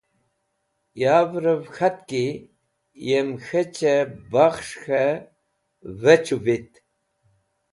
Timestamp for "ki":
2.09-2.25